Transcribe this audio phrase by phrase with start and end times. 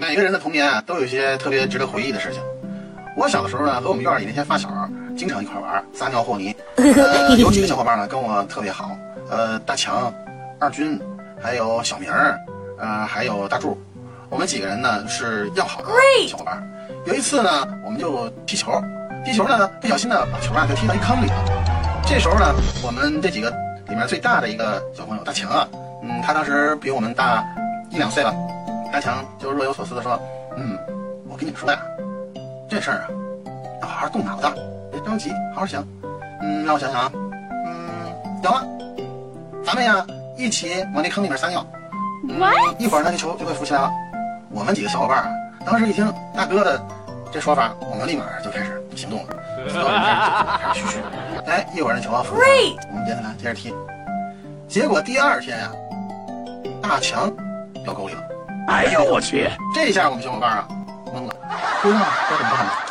[0.00, 2.40] 每个人的童年啊，都有一些特别值得回忆的事情。
[3.16, 4.68] 我小的时候呢，和我们院里那些发小
[5.16, 6.54] 经常一块玩，撒尿和泥。
[6.76, 8.96] 呃，有几个小伙伴呢跟我特别好，
[9.28, 10.12] 呃，大强、
[10.60, 11.00] 二军，
[11.42, 12.38] 还有小明儿，
[12.78, 13.76] 呃，还有大柱，
[14.28, 15.88] 我们几个人呢是要好的
[16.28, 16.62] 小伙伴。
[17.04, 18.80] 有一次呢，我们就踢球，
[19.24, 22.02] 踢球呢不小心呢把球啊就踢到一坑里了。
[22.06, 22.54] 这时候呢，
[22.86, 23.50] 我们这几个
[23.88, 25.68] 里面最大的一个小朋友大强啊，
[26.04, 27.44] 嗯，他当时比我们大
[27.90, 28.32] 一两岁吧。
[28.92, 30.18] 大强就若有所思地说
[30.56, 30.78] ：“嗯，
[31.28, 31.78] 我跟你们说呀，
[32.68, 33.08] 这事儿啊，
[33.82, 34.48] 要好好动脑子，
[34.90, 35.84] 别着急，好好想。
[36.40, 37.12] 嗯，让我想想啊，
[37.66, 38.66] 嗯，有了，
[39.64, 40.06] 咱们呀
[40.36, 41.64] 一起往那坑里面撒尿，
[42.28, 42.40] 嗯，
[42.78, 43.90] 一会儿那个球就会浮起来了。
[44.50, 45.28] 我们几个小伙伴啊，
[45.66, 46.80] 当时一听大哥的
[47.30, 49.36] 这说法，我们立马就开始行动了，
[50.62, 50.98] 开始嘘嘘。
[51.46, 53.74] 哎，一会儿那球啊浮起来了，我们接下来接着踢。
[54.66, 55.70] 结果第二天呀，
[56.80, 57.30] 大强
[57.84, 58.22] 掉沟里了。”
[58.68, 59.50] 哎呦我去！
[59.74, 60.68] 这下我们小伙伴啊
[61.06, 61.34] 懵了，
[61.82, 62.87] 不知道该怎么办了。